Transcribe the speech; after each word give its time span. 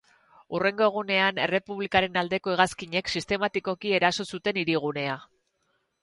Hurrengo 0.59 0.83
egunean, 0.85 1.41
Errepublikaren 1.41 2.15
aldeko 2.21 2.53
hegazkinek, 2.53 3.11
sistematikoki 3.17 3.93
eraso 3.99 4.25
zuten 4.37 4.57
hirigunea. 4.63 5.19